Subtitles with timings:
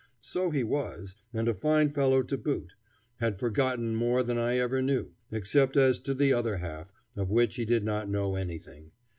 [0.21, 2.73] So he was, and a fine fellow to boot;
[3.17, 7.53] had forgotten more than I ever knew, except as to the other half, of which
[7.57, 8.89] he did not know anything.